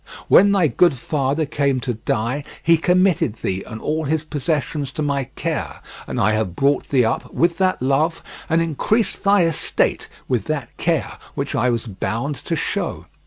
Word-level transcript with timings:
When 0.29 0.51
thy 0.51 0.67
good 0.67 0.95
father 0.95 1.45
came 1.45 1.79
to 1.81 1.93
die, 1.93 2.43
he 2.63 2.75
committed 2.77 3.35
thee 3.35 3.63
and 3.67 3.79
all 3.79 4.05
his 4.05 4.23
possessions 4.25 4.91
to 4.93 5.03
my 5.03 5.25
care, 5.35 5.79
and 6.07 6.19
I 6.19 6.31
have 6.31 6.55
brought 6.55 6.89
thee 6.89 7.05
up 7.05 7.31
with 7.31 7.59
that 7.59 7.83
love, 7.83 8.23
and 8.49 8.63
increased 8.63 9.23
thy 9.23 9.43
estate 9.43 10.09
with 10.27 10.45
that 10.45 10.75
care, 10.77 11.19
which 11.35 11.53
I 11.53 11.69
was 11.69 11.85
bound 11.85 12.33
to 12.45 12.55
show. 12.55 13.05